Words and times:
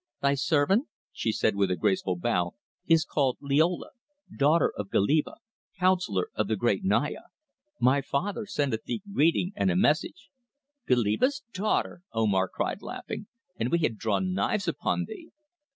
"Thy 0.19 0.33
servant," 0.33 0.87
she 1.11 1.31
said 1.31 1.55
with 1.55 1.69
a 1.69 1.75
graceful 1.75 2.15
bow, 2.15 2.55
"is 2.87 3.05
called 3.05 3.37
Liola, 3.39 3.91
daughter 4.35 4.73
of 4.75 4.89
Goliba, 4.89 5.35
councillor 5.77 6.29
of 6.33 6.47
the 6.47 6.55
great 6.55 6.83
Naya. 6.83 7.19
My 7.79 8.01
father 8.01 8.47
sendeth 8.47 8.83
thee 8.85 9.03
greeting 9.13 9.53
and 9.55 9.69
a 9.69 9.75
message." 9.75 10.31
"Goliba's 10.87 11.43
daughter!" 11.53 12.01
Omar 12.13 12.49
cried 12.49 12.81
laughing. 12.81 13.27
"And 13.57 13.69
we 13.71 13.77
had 13.77 13.99
drawn 13.99 14.33
knives 14.33 14.67
upon 14.67 15.05
thee!" 15.07 15.29